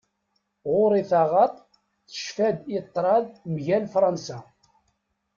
[0.71, 1.57] Ɣur-i taɣaḍt,
[2.07, 4.37] tecfa-d i tṛad mgal Fransa.